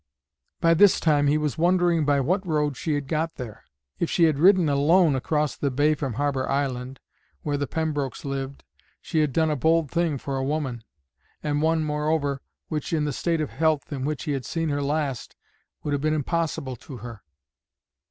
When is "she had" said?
2.75-3.07, 4.09-4.39, 8.99-9.31